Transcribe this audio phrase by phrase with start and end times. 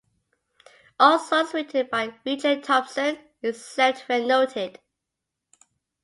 [0.99, 4.79] All songs written by Richard Thompson except where noted.